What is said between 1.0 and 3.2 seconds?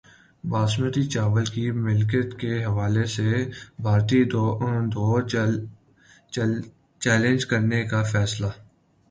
چاول کی ملکیت کے حوالے